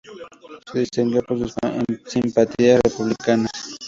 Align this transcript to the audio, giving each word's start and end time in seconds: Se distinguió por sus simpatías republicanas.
Se 0.71 0.79
distinguió 0.79 1.21
por 1.21 1.37
sus 1.37 1.53
simpatías 2.07 2.81
republicanas. 2.83 3.51